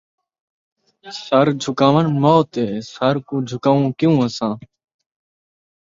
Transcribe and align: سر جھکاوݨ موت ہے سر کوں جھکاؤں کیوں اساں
سر 1.25 1.47
جھکاوݨ 1.61 2.05
موت 2.21 2.51
ہے 2.61 2.69
سر 2.93 3.15
کوں 3.27 3.39
جھکاؤں 3.49 3.85
کیوں 3.97 4.17
اساں 4.25 4.53